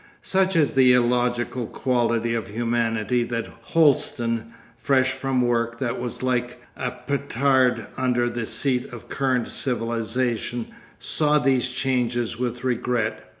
Such 0.23 0.55
is 0.55 0.73
the 0.73 0.93
illogical 0.93 1.67
quality 1.67 2.33
of 2.33 2.47
humanity 2.47 3.21
that 3.25 3.45
Holsten, 3.75 4.51
fresh 4.75 5.11
from 5.11 5.43
work 5.43 5.77
that 5.77 5.99
was 5.99 6.23
like 6.23 6.59
a 6.75 6.89
petard 6.89 7.85
under 7.97 8.27
the 8.27 8.47
seat 8.47 8.91
of 8.91 9.09
current 9.09 9.47
civilisation, 9.49 10.69
saw 10.97 11.37
these 11.37 11.69
changes 11.69 12.39
with 12.39 12.63
regret. 12.63 13.27